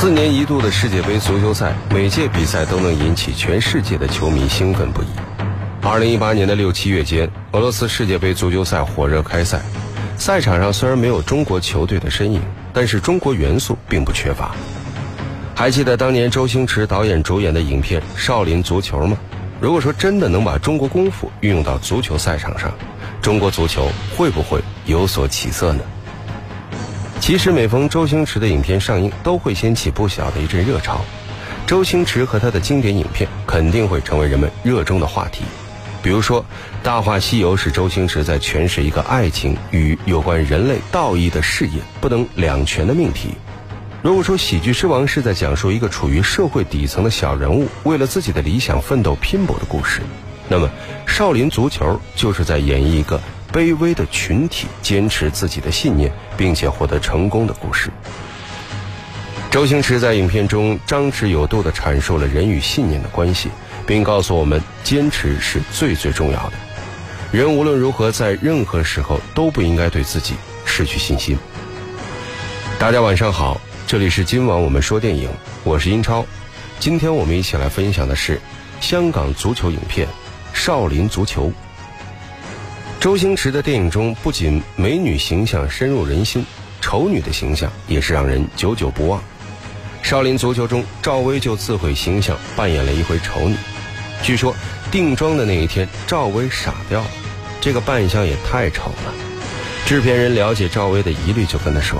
[0.00, 5.06] 四年一度的世界杯足球赛，每届比赛都能引起全世界的球迷兴奋不已。
[5.82, 9.60] 二零一八年的六七月间，俄罗斯世界杯足球赛火热开赛，
[10.16, 12.40] 赛场上虽然没有中国球队的身影，
[12.72, 14.54] 但是中国元素并不缺乏。
[15.54, 19.18] 还记得当年周星驰导演主演的影片《少林足球》吗？
[19.60, 22.72] 如果说真的能把中国功夫运用到足球赛场上，
[23.20, 23.86] 中国足球
[24.16, 25.82] 会不会有所起色呢？
[27.30, 31.00] 其实每逢周星驰的影片上映，都会掀起不小的一阵热潮。
[31.64, 35.44] 周星驰和他的经典影片肯定会成为人们热衷的话题。
[36.02, 36.42] 比如说，
[36.82, 43.28] 《大话西游》是周星驰在诠释一个爱情与有关人类道义的事业不能两全的命题。
[44.02, 50.00] 如果说《喜剧之王》是在讲述一个处于社会底层的小人物为了自己的理想奋斗拼搏的故事，
[50.48, 50.68] 那么
[51.08, 51.86] 《少林足球》
[52.20, 53.20] 就是在演绎一个
[53.52, 57.90] 卑微的群体坚持自己的信念并且获得成功的故事。
[59.50, 63.50] 周星驰在影片中张弛有度地阐述了人与信念的关系，
[63.86, 66.52] 并告诉我们坚持是最最重要的。
[67.32, 71.36] 人无论如何，在任何时候都不应该对自己失去信心。
[72.78, 73.60] 大家晚上好。
[73.86, 75.28] 这里是今晚我们说电影，
[75.64, 76.24] 我是英超。
[76.78, 78.40] 今天我们一起来分享的是
[78.80, 80.06] 香港足球影片
[80.54, 81.46] 《少林足球》。
[83.00, 86.44] 周星驰的电影中，不仅美女形象深入人心，
[86.82, 89.18] 丑女的形象也是让人久久不忘。
[90.06, 93.56] 《少林足球》中，赵薇就自毁形象，扮演了一回丑女。
[94.22, 94.54] 据说
[94.90, 97.06] 定妆的那一天，赵薇傻掉了，
[97.58, 99.14] 这个扮相也太丑了。
[99.86, 101.98] 制片人了解赵薇的疑虑，就跟她说。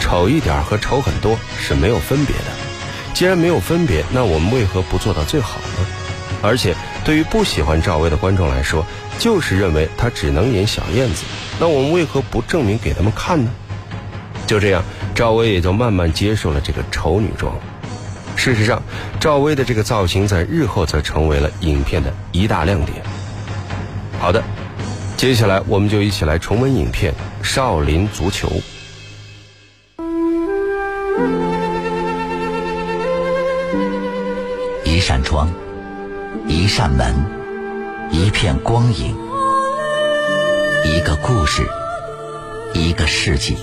[0.00, 3.14] 丑一点和丑很多是没有分别的。
[3.14, 5.86] 既然没有分别，那我们为何不做到最好呢？
[6.42, 8.84] 而且，对于不喜欢赵薇的观众来说，
[9.18, 11.24] 就是认为她只能演小燕子。
[11.60, 13.50] 那我们为何不证明给他们看呢？
[14.46, 14.82] 就这样，
[15.14, 17.54] 赵薇也就慢慢接受了这个丑女装。
[18.34, 18.82] 事实上，
[19.20, 23.02] 赵薇的这个造型在日后则成为了影片的一大亮点。
[24.18, 24.42] 好的，
[25.16, 27.12] 接下来我们就一起来重温影片
[27.44, 28.48] 《少林足球》。
[34.84, 35.48] 一扇窗，
[36.46, 37.14] 一扇门，
[38.14, 39.16] 一片光影，
[40.84, 41.66] 一个故事，
[42.74, 43.56] 一个世纪。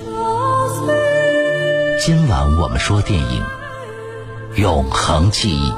[2.00, 3.44] 今晚我们说电影
[4.60, 5.70] 《永恒记忆》。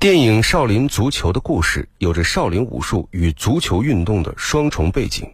[0.00, 5.32] 电影《少林足球》的故事有着少林武术与足球运动的双重背景。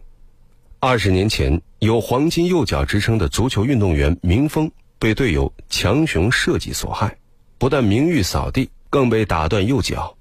[0.79, 4.69] 二十年前，有“黄金右脚”之称的足球运动员明峰
[5.03, 7.17] 被队友强雄设计所害，
[7.57, 10.15] 不但名誉扫地，更被打断右脚。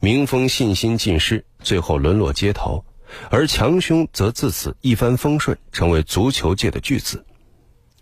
[0.00, 2.84] 明峰信心尽失，最后沦落街头，
[3.30, 7.24] 而强雄则自此一帆风顺，成为足球界的巨子。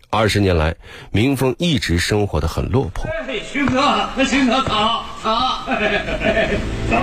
[0.09, 0.75] 二十年来，
[1.11, 3.05] 明峰一直生活的很落魄。
[3.43, 5.63] 勋哥，勋哥早早
[6.89, 6.97] 早。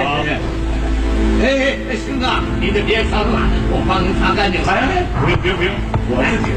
[1.45, 3.39] 哎，勋哥，你就别脏了，
[3.71, 4.61] 我帮您擦干净。
[4.65, 5.73] 哎，不用不用不用，
[6.11, 6.51] 我自己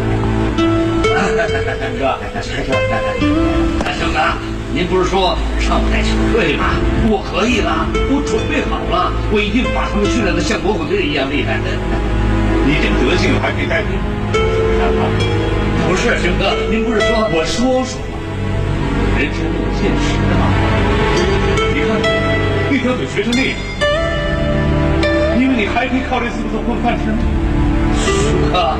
[1.35, 2.17] 哥，
[3.83, 4.19] 大兄哥，
[4.73, 6.73] 您不是说上不带球队吗？
[7.07, 11.59] 我可以了，我准备好了，我一定把他们训练的像国腿一样厉害。
[12.65, 13.93] 你这德行还配带队？
[15.87, 18.17] 不是，熊哥，您不是说我说说嘛，
[19.17, 20.49] 人生有现实的嘛。
[21.73, 21.89] 你看，
[22.73, 23.53] 一条腿瘸成那样。
[25.39, 27.21] 因为你还可以靠这四个字混饭吃吗？
[27.95, 28.77] 叔哥，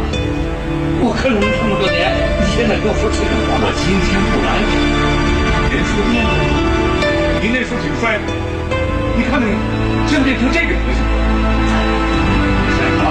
[1.01, 2.11] 我跟了你这么多年，
[2.43, 4.59] 你现在跟我说这种话，我今天不来，
[5.71, 6.31] 人说变了。
[7.39, 8.27] 您那时候挺帅的，
[9.15, 9.47] 你看你？
[10.11, 10.99] 现在变成这个德行。
[12.75, 13.07] 小子，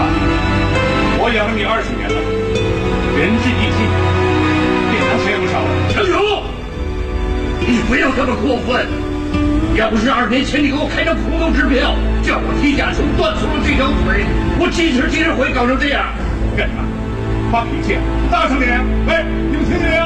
[1.17, 2.19] 我养了你二十年了，
[3.17, 3.81] 仁至义尽，
[4.93, 5.69] 这拿钱也不少了。
[5.89, 6.45] 小勇，
[7.65, 8.85] 你不要这么过分。
[9.81, 14.29] 要不是二年前你给我开张空头支票，叫我踢假球断送了这条腿，
[14.61, 16.13] 我今时今日会搞成这样？
[16.55, 16.85] 干什么？
[17.51, 17.97] 发脾气？
[18.31, 18.85] 大声点！
[19.07, 20.05] 喂，你们听见没有？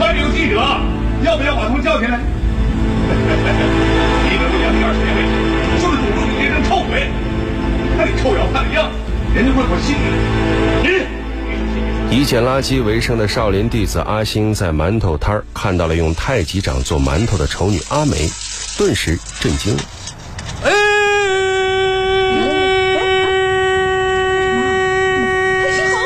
[0.00, 0.56] 外面有记者，
[1.22, 2.18] 要不要把他们叫进来？
[3.04, 3.10] 你
[4.40, 5.32] 能养你二十年为止，
[5.82, 7.10] 就是堵住你这张臭嘴。
[7.96, 8.94] 看你臭要饭的样子，
[9.34, 9.94] 人家会不会信
[10.82, 10.88] 你？
[12.10, 18.30] 以捡垃圾为生的少林弟子阿星，在馒头摊儿看到了用太极掌做馒头的丑女阿梅。
[18.76, 19.82] 顿时震惊了。
[20.64, 20.70] 哎，
[25.62, 26.00] 可是好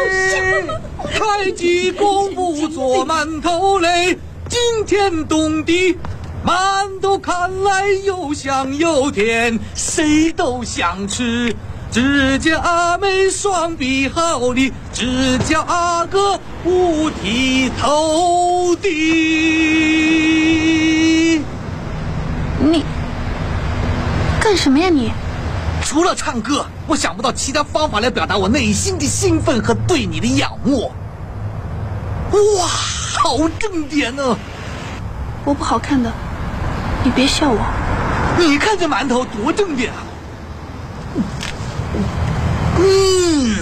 [1.07, 4.19] 太极功夫做馒头嘞，
[4.49, 5.97] 惊天动地，
[6.45, 11.55] 馒头看来又香又甜，谁都想吃。
[11.91, 18.89] 只见阿妹双臂好力，只叫阿哥五体投地。
[22.61, 22.85] 你
[24.41, 25.11] 干什么呀你？
[25.83, 30.93] 除了唱歌，我想不到其他方法来表达我内心的兴奋和对你的仰慕。
[32.31, 32.69] 哇，
[33.29, 34.35] 好正点呢、
[35.45, 36.11] 我不好看的，
[37.05, 37.61] 你别笑我。
[38.39, 40.01] 你看这馒头多正点啊！
[42.79, 43.55] 嗯，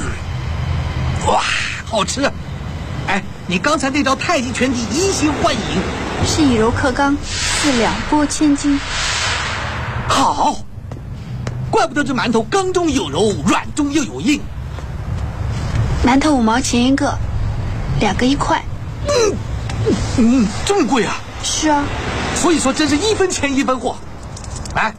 [1.27, 1.43] 哇，
[1.85, 2.31] 好吃！
[3.09, 5.61] 哎，你刚才那招太极拳的移形换影，
[6.25, 8.79] 是以柔克刚，四两拨千斤。
[10.07, 10.59] 好，
[11.73, 14.41] 怪不得这馒头刚中有柔，软中又有硬。
[16.07, 17.19] 馒头五毛钱一个，
[17.99, 18.63] 两个一块。
[19.09, 19.37] 嗯，
[20.65, 21.17] 这么贵啊！
[21.43, 21.85] 是啊，
[22.35, 23.97] 所以说真是一分钱一分货。
[24.75, 24.95] 来，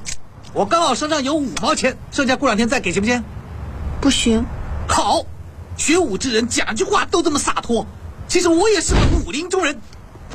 [0.53, 3.23] 我刚好身上有五毛钱，剩下过两天再给，行不行？
[3.99, 4.45] 不行。
[4.87, 5.23] 好，
[5.75, 7.85] 学武之人讲句话都这么洒脱。
[8.27, 9.79] 其实我也是个武林中人，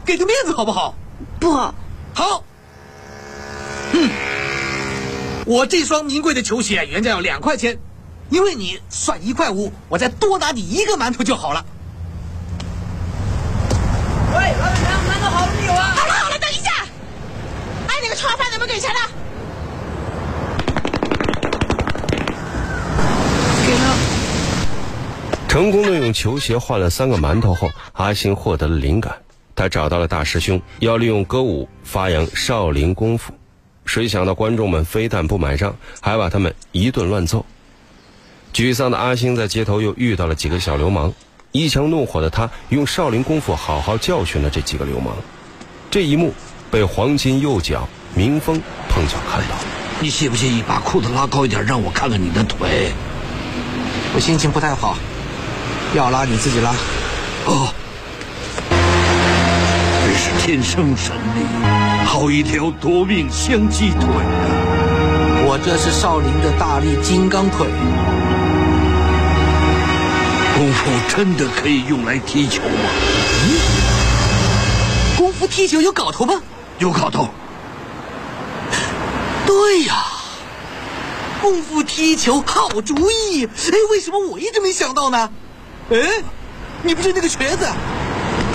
[0.04, 0.94] 给个面子好不好？
[1.40, 1.75] 不好，
[2.14, 2.44] 好。
[3.93, 4.10] 嗯，
[5.46, 7.78] 我这双名贵的球鞋原价要两块钱，
[8.31, 11.64] 因为你算一块五，我再多拿你一个馒头就好了。
[14.58, 15.94] 老板娘，馒头好了没有啊？
[15.96, 16.70] 好了好了，等一下，
[17.88, 19.00] 哎，那个炒饭怎么给钱了？
[23.66, 23.72] 给。
[25.49, 29.16] 成功的用球鞋换了三个馒头后，阿星获得了灵感，
[29.54, 33.34] 他找到了大师兄，要利用歌舞发扬少林功夫。
[33.84, 37.44] 谁想到观众们非但不买账，还把他们一顿乱揍。
[38.55, 41.12] 沮丧的阿星在街头又遇到了几个小流氓，
[41.52, 45.14] 一腔怒火的他用少林功夫好好教训了这几个流氓。
[45.90, 46.32] 这一幕
[46.70, 48.58] 被黄金右脚明峰
[48.88, 49.54] 碰巧看到。
[50.00, 52.93] 你介不介意把裤子拉高一点，让我看看你的腿？
[54.14, 54.96] 我心情不太好，
[55.94, 56.75] 要拉你自己拉。
[57.44, 57.69] 哦，
[58.70, 61.44] 真是天生神力，
[62.06, 65.44] 好一条夺命香鸡腿啊！
[65.44, 67.66] 我这是少林的大力金刚腿。
[70.62, 72.88] 功夫真的可以用来踢球吗？
[73.48, 73.58] 嗯
[75.16, 76.40] 功夫踢球有搞头吗？
[76.78, 77.28] 有搞头。
[79.44, 80.04] 对呀，
[81.40, 83.44] 功夫踢球好主意。
[83.44, 85.28] 哎，为什么我一直没想到呢？
[85.90, 85.98] 哎，
[86.84, 87.66] 你不是那个瘸子？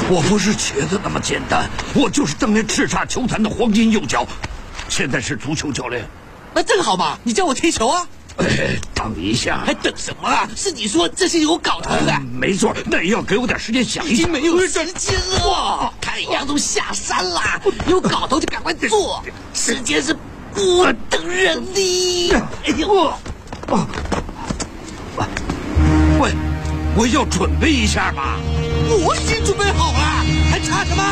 [0.09, 4.25] 我不是瘸子那么简单，我就是当年叱咤球坛的黄金右脚，
[4.88, 6.07] 现在是足球教练。
[6.54, 8.07] 那正好嘛，你教我踢球啊！
[8.38, 10.48] 哎， 等一下，还等什么啊？
[10.56, 12.19] 是你说这是有搞头的。
[12.31, 14.13] 没错，那也要给我点时间想一想。
[14.13, 17.42] 已经没有时间了，太阳都下山了，
[17.88, 19.24] 有搞头就赶快做，
[19.54, 20.16] 时间是
[20.54, 22.34] 不等人的。
[22.66, 23.13] 哎呦，
[26.19, 26.31] 喂，
[26.95, 28.38] 我要准备一下嘛。
[29.06, 31.04] 我已经准备好了，还差什么？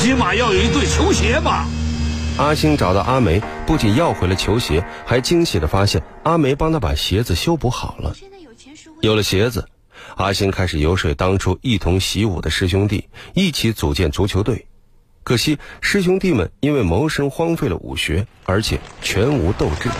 [0.00, 1.66] 起码要有一对球鞋嘛。
[2.38, 8.14] 阿星找到阿梅，不仅要回了球鞋，还惊喜地发现阿梅帮他把鞋子修补好了。
[9.02, 9.68] 有了鞋子，
[10.16, 14.66] 阿星开始游说当初一同习武的师兄弟，一起组建足球队。
[15.22, 19.90] 可惜师兄弟们因为谋生荒废了武学，而且全无斗志。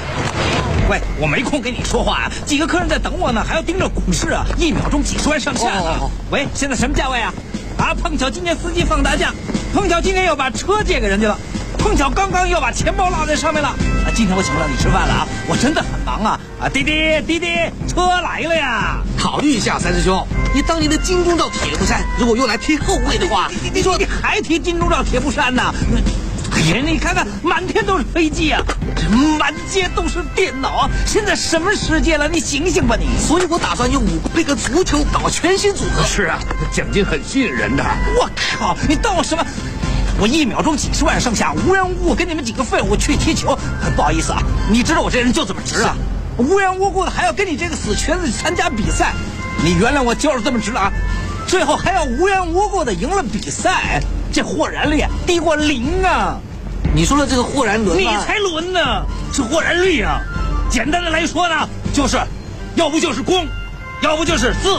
[0.89, 5.81] 喂，我没空跟你说话啊，几个客人在等我呢，还要盯着股市啊，一秒钟几十万上下呢。
[5.83, 7.35] 哦哦哦喂，现在什么价位啊？
[7.79, 9.33] 啊，碰巧今天司机放大假，
[9.73, 11.39] 碰巧今天又把车借给人家了，
[11.81, 13.69] 碰巧刚刚要把钱包落在上面了。
[13.69, 16.39] 啊，今天我请不了你吃饭了啊，我真的很忙啊。
[16.61, 17.47] 啊，滴滴滴滴，
[17.89, 18.99] 车来了呀。
[19.19, 25.75] 考虑一下，三师兄，你当年的金钟罩铁布衫，如果用来踢后卫的话， 你说你还提金钟罩铁布衫呢？
[26.53, 28.61] 哎呀，你看看，满天都是飞机啊，
[29.39, 30.91] 满街都是电脑啊！
[31.07, 32.29] 现在什么世界了？
[32.29, 33.07] 你醒醒吧你！
[33.25, 36.03] 所以我打算用武功配合足球搞全新组合。
[36.05, 36.41] 是啊，
[36.73, 37.85] 奖金很吸引人的。
[38.19, 39.47] 我靠，你当我什么？
[40.21, 43.59] 我一秒钟几十万上下，无缘无故跟你们几个废物去踢球，
[43.97, 45.97] 不好意思啊，你知道我这人就这么直啊，
[46.37, 49.15] 无缘无故的还要跟你这个死瘸子参加比赛，
[49.65, 50.93] 你原谅我就是这么直了啊，
[51.47, 56.39] 最后还要无缘无故的赢了比赛，这豁然率低过零啊！
[56.95, 58.11] 你说的这个豁然轮吗？
[58.11, 58.81] 你才轮呢，
[59.33, 60.21] 是豁然率啊！
[60.69, 62.19] 简单的来说呢，就是，
[62.75, 63.47] 要不就是公，
[64.03, 64.79] 要不就是字，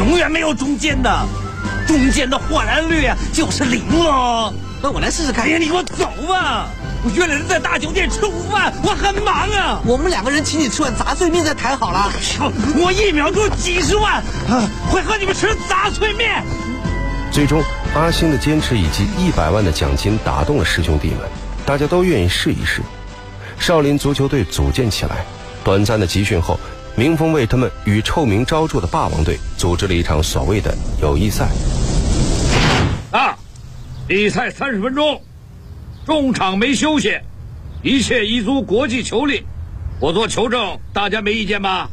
[0.00, 1.24] 永远没有中间的，
[1.86, 4.52] 中间的豁然率啊就是零喽。
[4.82, 5.50] 那我来试试看哎。
[5.50, 6.68] 呀，你给我走吧！
[7.04, 9.80] 我约了人在大酒店吃午饭，我很忙啊。
[9.84, 12.12] 我们两个人请你吃碗杂碎面再谈好了。
[12.76, 14.14] 我一秒钟几十万，
[14.48, 16.44] 啊会和你们吃杂碎面。
[17.30, 17.62] 最终，
[17.94, 21.20] 阿星的坚持以及一百万的奖金打动了师兄弟们，
[21.64, 22.82] 大家都愿意试一试。
[23.58, 25.24] 少林足球队组建起来，
[25.64, 26.58] 短暂的集训后，
[26.94, 31.48] 明峰为他们与臭名昭著的霸王队组织了一场所谓的友谊赛。
[33.12, 33.34] 啊，
[34.12, 35.22] 比赛三十分钟，
[36.04, 37.18] 中场没休息，
[37.82, 39.42] 一切依足国际球例。
[40.00, 41.88] 我做球证，大家没意见吧？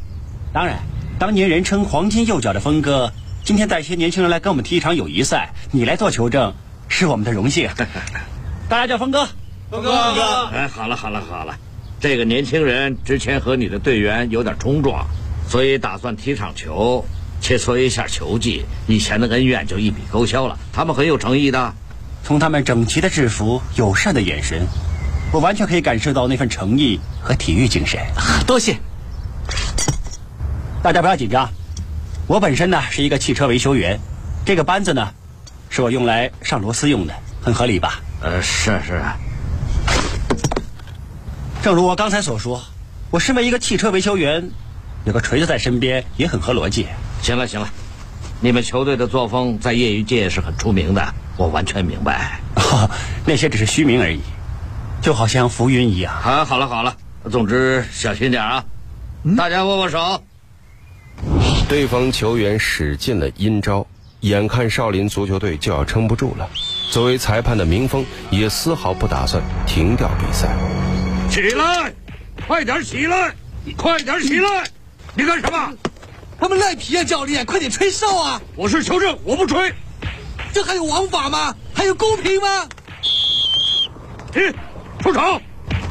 [0.52, 0.80] 当然，
[1.18, 3.14] 当年人称“黄金右脚”的峰哥，
[3.46, 6.54] 今天带些年轻人来跟我们踢一场友谊赛，你来做球证，
[6.90, 7.70] 是我们的荣幸。
[8.68, 9.26] 大家叫峰哥，
[9.72, 10.46] 峰哥，峰哥。
[10.48, 11.58] 哎，好了好了好了，
[12.02, 15.08] 这个年轻人之前和你的队员有点冲撞，
[15.48, 17.06] 所以打算踢场球，
[17.40, 20.60] 切磋一下球技，以前的恩怨就一笔勾销了。
[20.74, 21.74] 他们很有诚意的，
[22.24, 24.68] 从他们整齐的制服、友善的眼神，
[25.32, 28.00] 我完全可以感受到那份诚意和体育精神。
[28.46, 28.78] 多谢。
[30.82, 31.50] 大家不要紧张，
[32.28, 34.00] 我本身呢是一个汽车维修员，
[34.46, 35.14] 这个班子呢，
[35.70, 38.00] 是我用来上螺丝用的，很合理吧？
[38.22, 39.02] 呃，是是。
[41.62, 42.64] 正如我刚才所说，
[43.12, 44.50] 我身为一个汽车维修员，
[45.04, 46.88] 有个锤子在身边也很合逻辑。
[47.22, 47.70] 行了行了，
[48.40, 52.38] 你们球队的作风在业余界是很出名的，我完全明白。
[53.26, 54.20] 那些只是虚名而已，
[55.02, 56.14] 就好像浮云一样。
[56.14, 56.98] 啊，好了好了，
[57.32, 58.66] 总之小心点啊，
[59.38, 60.22] 大家握握手。
[61.70, 63.88] 对方球员使尽了阴招，
[64.20, 66.46] 眼看少林足球队就要撑不住了。
[66.92, 70.50] 作为裁判的明峰也丝毫不打算停掉比赛。
[71.30, 71.94] 起来，
[72.46, 73.34] 快点起来，
[73.78, 74.66] 快点起来！
[75.16, 75.74] 你干什么？
[76.38, 78.42] 他们赖皮啊，教练，快点吹哨啊！
[78.56, 79.74] 我是球证，我不吹。
[80.54, 81.56] 这还有王法吗？
[81.74, 82.68] 还有公平吗？
[84.32, 84.54] 停，
[85.02, 85.42] 出场！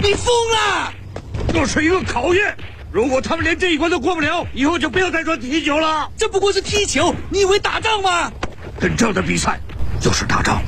[0.03, 0.93] 你疯了！
[1.53, 2.57] 这是一个考验。
[2.91, 6.11] 如果他们连这一关都过不了，以后就不要再说踢球了。
[6.17, 8.31] 这不过是踢球，你以为打仗吗？
[8.81, 9.59] 跟这样的比赛
[10.00, 10.62] 就是打仗。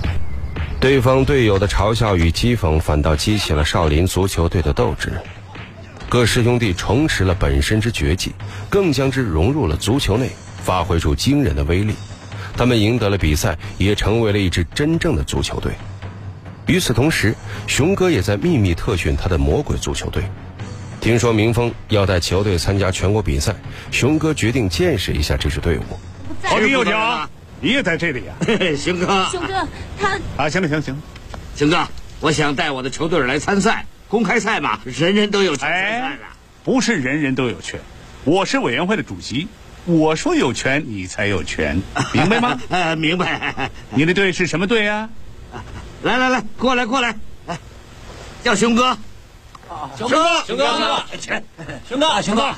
[0.80, 5.12] 对方队友的嘲笑与讥讽，反倒激起了少林足球队的斗志。
[6.08, 8.34] 各师兄弟重拾了本身之绝技，
[8.68, 10.30] 更将之融入了足球内，
[10.64, 11.94] 发挥出惊人的威力。
[12.60, 15.72] 他们赢得了比赛，也成为了一支真正的足球队。
[16.66, 17.34] 与此同时，
[17.66, 20.24] 熊哥也在秘密特训他的魔鬼足球队。
[21.00, 23.54] 听说明峰要带球队参加全国比赛，
[23.90, 25.82] 熊哥决定见识一下这支队伍。
[26.42, 27.26] 好听有脚，
[27.62, 28.34] 你也在这里呀？
[28.76, 29.66] 熊哥，熊哥，
[29.98, 31.00] 他啊，行了行了行了，
[31.56, 31.88] 熊哥，
[32.20, 36.24] 我想带我的球队来参赛，公开赛嘛，人人都有权参赛的。
[36.62, 37.80] 不是人人都有权，
[38.24, 39.48] 我是委员会的主席，
[39.86, 41.80] 我说有权你才有权，
[42.12, 42.58] 明白吗？
[42.68, 43.70] 呃， 明白。
[43.90, 45.08] 你的队是什么队呀？
[46.02, 47.14] 来来来，过来过来，
[47.46, 47.58] 来，
[48.42, 48.96] 叫熊哥。
[49.96, 51.44] 熊哥，熊哥，钱，
[51.88, 52.54] 熊哥， 熊哥。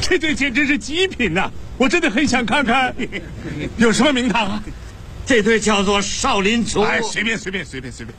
[0.00, 1.50] 这队简直是极品呐！
[1.76, 2.94] 我真的很想看看，
[3.76, 4.62] 有什么名堂啊？
[5.26, 6.82] 这队叫做少林足。
[6.82, 8.14] 哎，随便随便随便随便，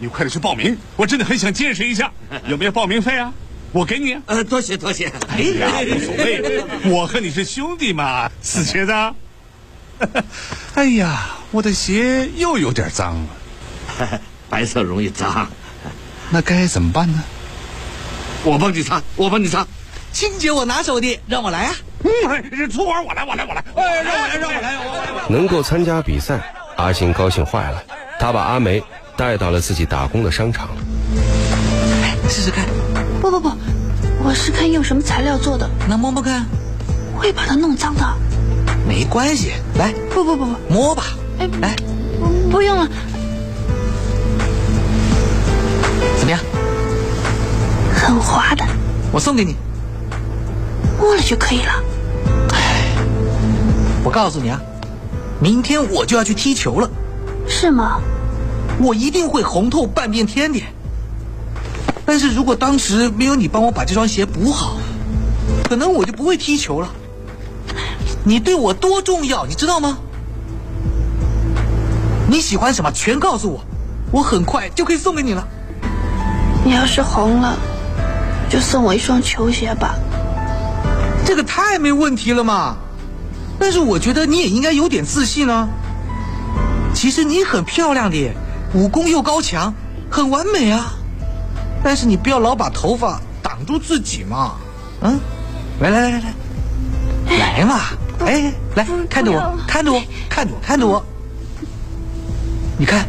[0.00, 0.76] 你快点去报名！
[0.96, 2.10] 我真的很想见识一下，
[2.48, 3.32] 有没有报名费啊？
[3.70, 4.18] 我给你。
[4.26, 5.12] 呃，多谢多谢。
[5.28, 8.92] 哎呀，无所谓，我和你是兄弟嘛，死瘸子。
[10.74, 13.14] 哎呀，我的鞋又有点脏
[14.00, 15.46] 了， 白色容易脏，
[16.30, 17.22] 那该怎么办呢？
[18.42, 19.66] 我帮你擦，我帮你擦。
[20.12, 21.76] 清洁我拿手的，让我来啊！
[22.02, 23.62] 嗯，这粗活我来，我来，我来。
[23.76, 25.28] 哎，让我来，让我来，我来。
[25.28, 26.40] 能够参加比赛，
[26.76, 27.84] 阿星高兴坏了。
[28.18, 28.82] 他把阿梅
[29.20, 30.70] 带到了自己打工的商场。
[32.00, 32.64] 来试试看。
[33.20, 33.50] 不不不，
[34.24, 35.68] 我是看用什么材料做的。
[35.86, 36.46] 能摸摸看？
[37.14, 38.02] 会把它弄脏的。
[38.88, 39.92] 没关系，来。
[40.14, 41.04] 不不不不，摸吧。
[41.38, 41.76] 哎，来。
[42.50, 42.88] 不用了。
[46.18, 46.40] 怎么样？
[47.94, 48.64] 很滑的。
[49.12, 49.54] 我送给你。
[50.98, 51.72] 摸了就可以了。
[52.54, 52.96] 哎，
[54.02, 54.58] 我告诉你啊，
[55.40, 56.90] 明天我就要去踢球了。
[57.46, 58.00] 是吗？
[58.78, 60.62] 我一定会红透半边天的。
[62.04, 64.76] 但是如果当时没有你帮我把这双鞋补好，
[65.68, 66.88] 可能我就不会踢球了。
[68.24, 69.98] 你对我多重要，你知道吗？
[72.28, 73.60] 你喜欢什么，全告诉我，
[74.12, 75.46] 我很快就可以送给你了。
[76.64, 77.56] 你要是红了，
[78.48, 79.94] 就送我一双球鞋吧。
[81.24, 82.76] 这个太没问题了嘛！
[83.58, 85.68] 但是我觉得你也应该有点自信啊。
[86.94, 88.32] 其实你很漂亮的，
[88.74, 89.74] 武功又高强，
[90.10, 90.94] 很完美啊。
[91.82, 94.56] 但是你不要老把头发挡住自己嘛。
[95.00, 95.18] 嗯，
[95.80, 96.34] 来来来来
[97.26, 97.80] 来，来嘛！
[98.20, 101.04] 哎，来看着我，看着我，看着我，看着我。
[102.78, 103.08] 你看，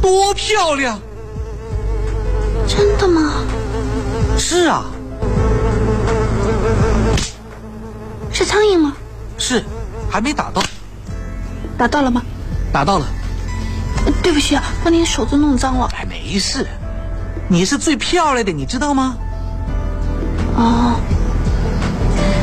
[0.00, 0.98] 多漂亮！
[2.66, 3.44] 真的吗？
[4.38, 4.86] 是啊。
[8.32, 8.94] 是苍蝇吗？
[9.36, 9.62] 是，
[10.10, 10.62] 还没打到。
[11.76, 12.22] 打到了吗？
[12.72, 13.06] 打到了。
[14.22, 15.88] 对不起啊，把你手都弄脏了。
[15.96, 16.66] 哎，没事，
[17.48, 19.16] 你是最漂亮的，你知道吗？
[20.56, 21.00] 哦，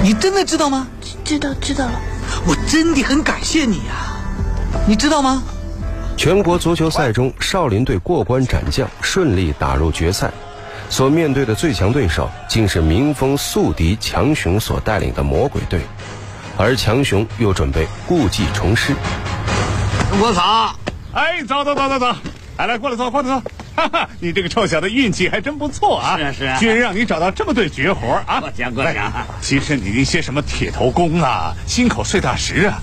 [0.04, 0.88] 你真的知道吗？
[1.24, 2.00] 知道知道了。
[2.46, 4.18] 我真的很感谢你啊，
[4.88, 5.44] 你知道吗？
[6.16, 10.32] 全国足球赛中，少林队过关斩将，顺利打入决赛。
[10.90, 15.82] 所面对的最强对手，竟是民风宿敌强雄所带领的魔鬼队，
[16.58, 18.96] 而强雄又准备故技重施。
[20.20, 20.74] 我早，
[21.14, 22.16] 哎，走走走走走，
[22.58, 23.44] 来来，过来坐，过来坐。
[23.78, 26.18] 哈哈，你这个臭小子运气还真不错啊！
[26.18, 28.40] 是啊是啊居然让你找到这么对绝活啊！
[28.40, 32.80] 过奖过奖哎其实你那些什么铁头功啊、心口碎大石啊，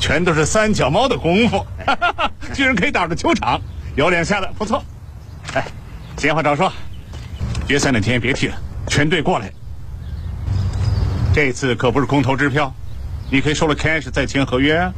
[0.00, 3.60] 全都是三脚猫的功夫，哈哈哈居然可以打入球场，
[3.94, 4.82] 有两下子不错。
[5.52, 5.62] 哎，
[6.16, 6.72] 闲话少说，
[7.66, 8.56] 决赛那天别踢了，
[8.86, 9.52] 全队过来。
[11.34, 12.72] 这次可不是空头支票，
[13.30, 14.90] 你可以收了 cash 再签合约啊。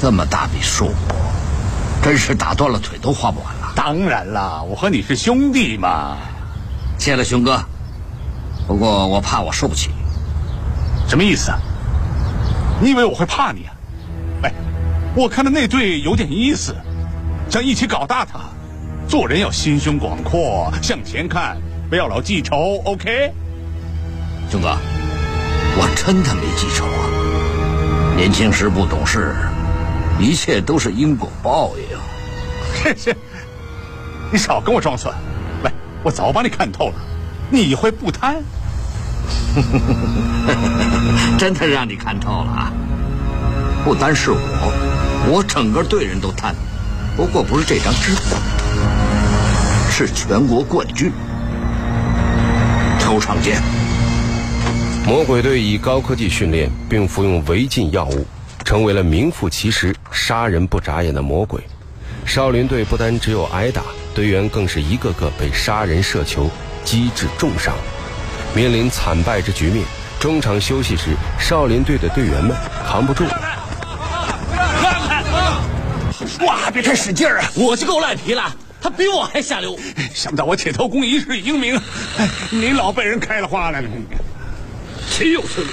[0.00, 0.94] 这么大笔数目，
[2.02, 3.72] 真是打断了腿都花不完了。
[3.74, 6.16] 当然啦，我和你是兄弟嘛。
[6.98, 7.62] 谢了，熊哥。
[8.66, 9.90] 不过我怕我受不起。
[11.08, 11.58] 什么意思啊？
[12.80, 13.74] 你以为我会怕你啊？
[14.44, 14.52] 哎，
[15.14, 16.74] 我看的那队有点意思，
[17.50, 18.40] 想一起搞大他。
[19.08, 21.56] 做人要心胸广阔，向前看，
[21.88, 22.80] 不要老记仇。
[22.84, 23.32] OK？
[24.50, 24.76] 熊哥，
[25.76, 28.16] 我真的没记仇啊。
[28.16, 29.34] 年轻时不懂事，
[30.20, 31.84] 一切都是因果报应。
[32.74, 33.16] 是是，
[34.32, 35.14] 你少跟我装蒜。
[35.62, 35.72] 来，
[36.02, 36.94] 我早把你看透了，
[37.50, 38.42] 你会不贪？
[41.38, 42.72] 真的让你看透了啊！
[43.84, 44.38] 不单是我，
[45.28, 46.54] 我整个队人都贪，
[47.16, 48.38] 不过不是这张支票，
[49.90, 51.12] 是全国冠军。
[53.00, 53.60] 球场见。
[55.06, 58.26] 魔鬼队以高科技训练，并服用违禁药物，
[58.68, 61.58] 成为了名副其实杀人不眨眼的魔鬼。
[62.26, 63.80] 少林队不单只有挨打，
[64.14, 66.50] 队员更是一个个被杀人射球
[66.84, 67.74] 击致重伤，
[68.54, 69.86] 面临惨败之局面。
[70.20, 72.54] 中场休息时，少林队的队员们
[72.86, 73.40] 扛不住了。
[76.40, 77.50] 哇，别太使劲儿啊！
[77.54, 79.78] 我就够赖皮了，他比我还下流。
[80.12, 81.74] 想不到我铁头功一世英名，
[82.18, 83.88] 哎，你老被人开了花来了。
[85.08, 85.70] 岂有此理！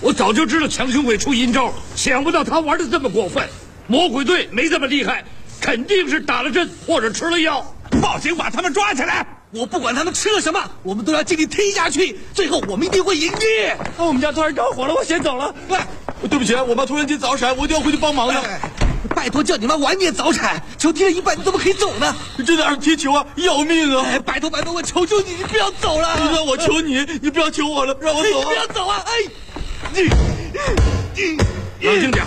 [0.00, 3.46] 我早就知道强雄会出阴招，想不到他玩的这么过分。
[3.86, 5.22] 魔鬼队没这么厉害，
[5.60, 7.62] 肯定是打了针或者吃了药。
[8.00, 9.26] 报警把他们抓起来！
[9.50, 13.76] 我不管他们吃了什么，我们都要尽力踢下去，最后我们一定会赢的。
[13.98, 15.54] 我们家突然着火了，我先走了。
[15.68, 15.78] 喂，
[16.30, 18.40] 对不起，我妈突然间早产，我一定要回去帮忙的。
[18.40, 18.60] 哎
[19.12, 22.14] 拜托，叫你妈晚点早产，球踢了一半，你怎么可以走呢？
[22.46, 24.06] 这哪是踢球啊，要命啊！
[24.06, 26.16] 哎，拜托拜托，我求求你，你不要走了！
[26.32, 28.34] 让我求你，你不要求我了，让我走、啊！
[28.38, 29.04] 你不要走啊！
[29.04, 29.12] 哎，
[31.80, 32.24] 冷静点，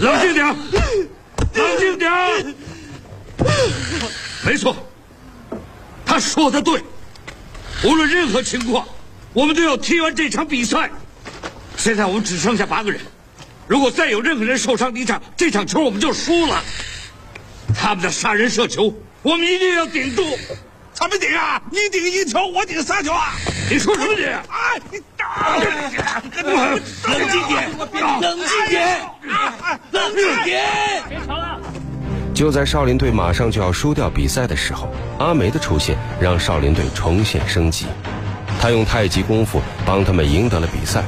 [0.00, 0.46] 冷静点，
[1.54, 2.54] 冷静点。
[4.44, 4.76] 没错，
[6.06, 6.80] 他说的对。
[7.84, 8.86] 无论任何情况，
[9.32, 10.88] 我们都要踢完这场比赛。
[11.76, 13.00] 现在我们只剩下八个人，
[13.66, 16.62] 如果再有任何人受伤离场，这场球我们就输了。
[17.74, 20.24] 他们的杀人射球，我们一定要顶住。
[20.92, 21.60] 怎么顶啊？
[21.72, 23.34] 你顶一球，我顶三球啊！
[23.68, 24.24] 你说什么你？
[24.24, 25.00] 哎，你！
[25.40, 27.70] 冷静点，
[28.20, 29.00] 冷静点，
[29.90, 30.62] 冷静点！
[31.08, 31.58] 别吵了！
[32.34, 37.86] 就在少林队马上就要输掉比赛的时候，阿梅的出现让少林队重现生机。
[38.60, 41.02] 他用太极功夫帮他们赢得了比赛，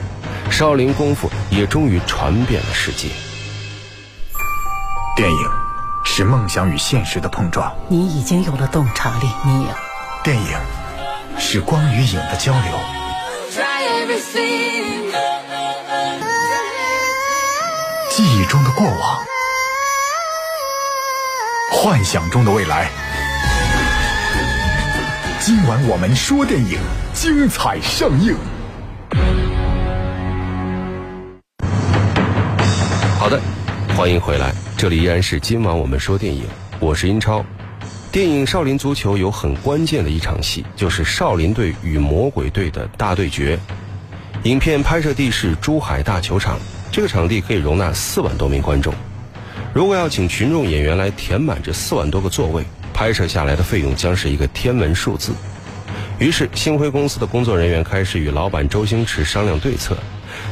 [0.51, 3.09] 少林功夫也终于传遍了世界。
[5.17, 5.51] 电影
[6.05, 9.75] 是梦想与现实的碰撞，你已经有了洞察力，你呀、
[10.23, 10.59] 电影
[11.39, 12.73] 是光与影的交流，
[18.11, 19.25] 记忆中的过往，
[21.73, 22.91] 幻想中的未来。
[25.41, 26.79] 今晚我们说电影，
[27.15, 28.37] 精彩上映。
[33.19, 33.41] 好的，
[33.97, 36.45] 欢迎回来，这里依然是今晚我们说电影，
[36.79, 37.43] 我是英超。
[38.13, 43.59] 电影《少林足球》有很关键的一场戏，就是少林队与魔鬼队的大对决。
[44.45, 46.59] 影片拍摄地是珠海大球场，
[46.93, 48.93] 这个场地可以容纳四万多名观众。
[49.73, 55.33] 如果要请群众演员来填满这四万多个座位，拍摄下来的费用将是一个天文数字。
[56.19, 59.97] 于是，星辉公司的工作人员开始与老板周星驰商量对策。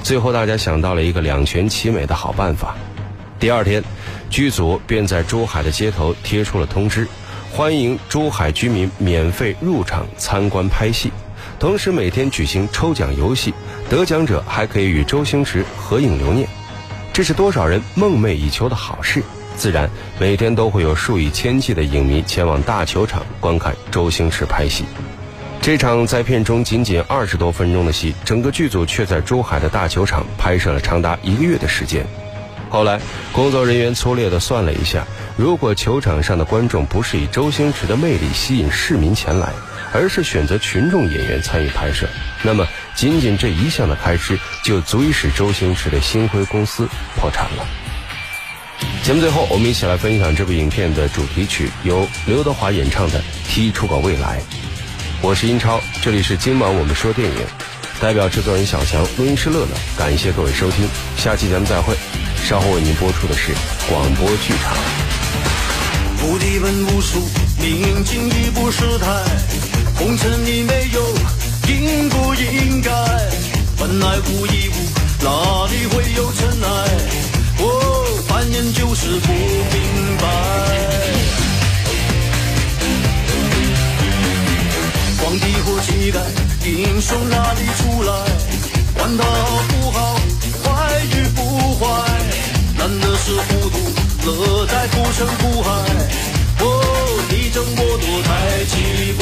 [0.02, 2.74] 最后，大家想到了一个两全其美的好办法。
[3.38, 3.84] 第二天，
[4.30, 7.06] 剧组便在珠海的街头贴出了通知，
[7.52, 11.12] 欢迎珠海居民免费入场参观拍戏，
[11.62, 13.54] 同时每天举行抽奖游戏，
[13.88, 16.48] 得奖者还可以与周星驰合影留念。
[17.12, 19.22] 这是多少人梦寐以求的好事，
[19.56, 24.84] 自然每天都会有数以千计的影迷前往大球场观看周星驰拍戏。
[25.60, 32.04] 这场在片中仅仅二十多分钟的戏，整个剧组却在珠海的大球场拍摄了长达一个月的时间。
[32.70, 39.52] 后来，工作人员粗略地算了一下，如果球场上的观众不是以周星驰的魅力吸引市民前来，
[39.92, 42.08] 而是选择群众演员参与拍摄，
[42.42, 47.66] 那么仅仅这一项的开支就足以使周星驰的星辉公司破产了。
[49.04, 54.40] 节目最后，我们一起来分享这部影片的主题曲，由刘德华演唱的《踢出个未来》。
[55.20, 57.46] 我是英超，这里是今晚我们说电影，
[58.00, 61.94] 代表制作人小强，录音师乐乐，感谢各位收听，下期节目再会。
[62.44, 63.52] 稍后为您播出的是
[63.88, 64.76] 广播剧场。
[66.18, 67.28] 不敌本无数，
[67.60, 69.06] 明镜亦不识态，
[70.02, 71.00] 红尘里没有
[71.68, 72.90] 应不应该，
[73.78, 74.72] 本来无一物，
[75.20, 75.30] 哪
[75.70, 76.66] 里会有尘埃？
[77.60, 80.26] 哦，凡人就是不明白。
[85.22, 86.18] 皇帝或乞丐，
[86.66, 88.12] 英雄哪里出来？
[88.94, 90.20] 管他好不好，
[90.64, 91.86] 坏与不坏，
[92.76, 93.78] 难的是糊涂，
[94.26, 95.91] 乐在浮生苦海。
[98.24, 98.28] 太
[98.64, 99.20] 奇怪。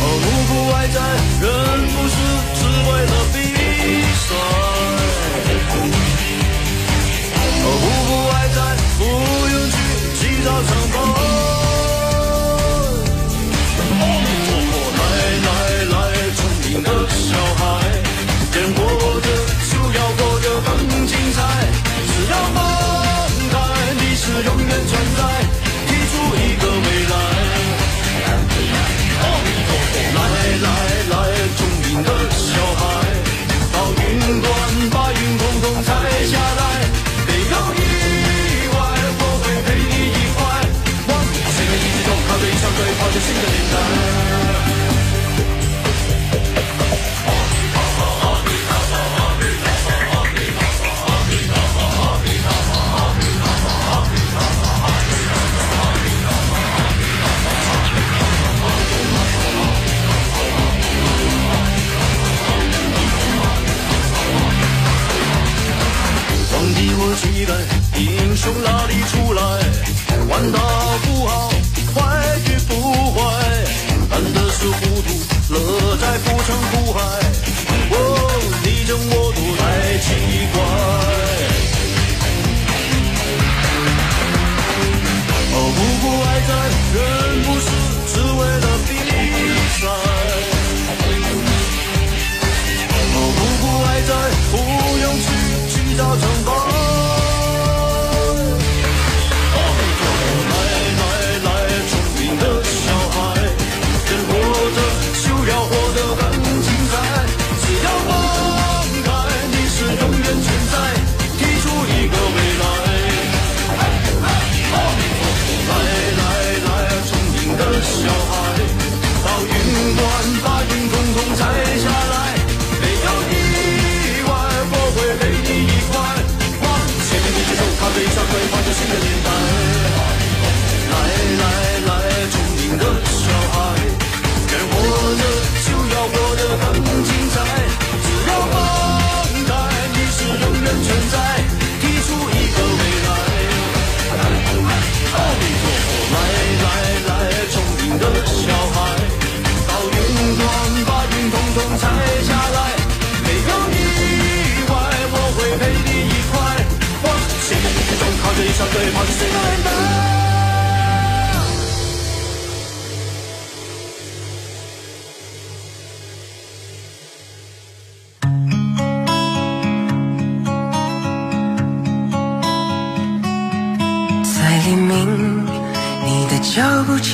[0.00, 0.96] 哦，无辜外在，
[1.40, 1.46] 人
[1.88, 2.14] 不是
[2.54, 3.36] 只为了比
[4.26, 4.28] 赛。
[7.64, 8.58] 哦，无辜外在，
[8.98, 9.00] 不
[9.52, 9.74] 用去
[10.18, 10.96] 计较成败。
[68.42, 69.42] 从哪里出来？
[70.26, 70.71] 管他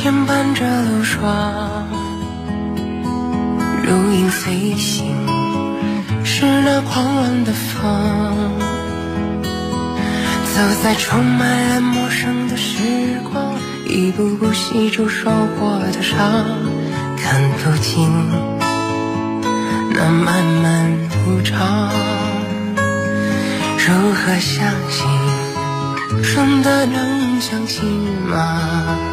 [0.01, 1.89] 牵绊着流霜，
[3.83, 5.13] 如影随形，
[6.23, 7.83] 是那狂乱的风，
[10.55, 13.57] 走在充满了陌生的时光，
[13.89, 16.17] 一步步细数受过的伤，
[17.17, 18.09] 看不清
[19.95, 20.93] 那漫漫
[21.27, 21.91] 无常，
[23.77, 25.09] 如何相信？
[26.23, 27.85] 真的能相信
[28.31, 29.08] 吗？